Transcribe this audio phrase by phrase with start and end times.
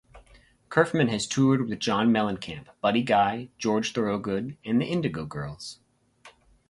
[0.69, 5.77] Curfman has toured with John Mellencamp, Buddy Guy, George Thorogood and The Indigo Girls.